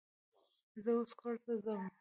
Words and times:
زه 0.83 0.91
اوس 0.97 1.11
کور 1.19 1.35
ته 1.43 1.51
ځمه. 1.63 1.87